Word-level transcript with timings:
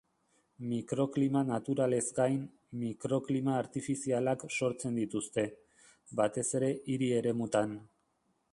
Mikroklima 0.69 1.41
naturalez 1.49 1.99
gain, 2.19 2.39
mikroklima 2.83 3.53
artifizialak 3.63 4.45
sortzen 4.57 4.97
dituzte, 5.03 5.47
batez 6.21 6.49
ere 6.61 6.71
hiri-eremutan. 6.95 7.77